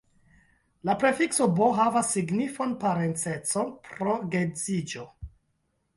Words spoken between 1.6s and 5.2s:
havas signifon "parenceco pro geedziĝo".